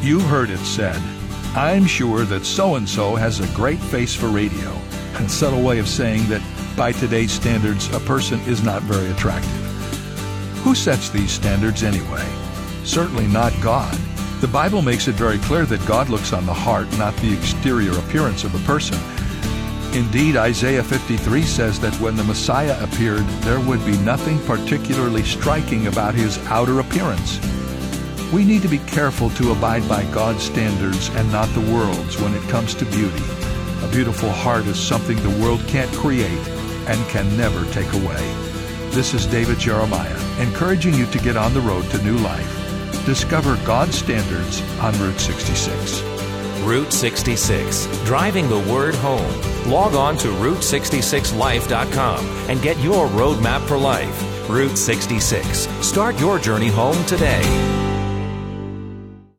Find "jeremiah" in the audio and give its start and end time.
39.58-40.18